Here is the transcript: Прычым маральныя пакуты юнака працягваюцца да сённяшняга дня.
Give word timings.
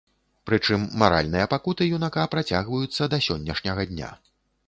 Прычым 0.49 0.85
маральныя 1.01 1.45
пакуты 1.51 1.83
юнака 1.97 2.23
працягваюцца 2.33 3.11
да 3.13 3.17
сённяшняга 3.29 3.87
дня. 3.93 4.11